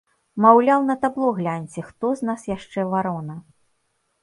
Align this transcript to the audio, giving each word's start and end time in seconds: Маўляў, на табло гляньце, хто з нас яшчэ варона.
Маўляў, 0.45 0.81
на 0.87 0.95
табло 1.03 1.29
гляньце, 1.41 1.79
хто 1.91 2.13
з 2.23 2.31
нас 2.31 2.49
яшчэ 2.55 2.89
варона. 2.95 3.39